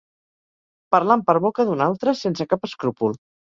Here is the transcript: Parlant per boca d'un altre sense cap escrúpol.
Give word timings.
Parlant 0.95 1.23
per 1.27 1.35
boca 1.45 1.67
d'un 1.69 1.85
altre 1.89 2.17
sense 2.25 2.51
cap 2.57 2.69
escrúpol. 2.73 3.19